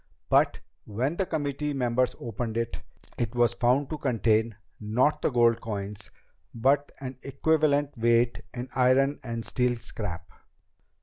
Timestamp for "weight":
7.95-8.41